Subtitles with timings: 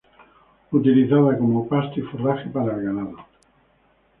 [0.79, 3.17] Utilizada como pasto y forraje para el ganado.